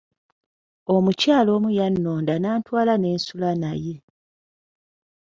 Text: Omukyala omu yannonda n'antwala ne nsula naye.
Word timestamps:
Omukyala 0.95 1.49
omu 1.57 1.69
yannonda 1.79 2.33
n'antwala 2.37 2.93
ne 2.97 3.09
nsula 3.17 3.51
naye. 3.61 3.95